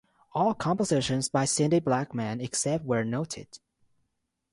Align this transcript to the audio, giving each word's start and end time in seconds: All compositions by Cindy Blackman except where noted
All 0.33 0.55
compositions 0.55 1.29
by 1.29 1.45
Cindy 1.45 1.79
Blackman 1.79 2.41
except 2.41 2.83
where 2.85 3.05
noted 3.05 3.59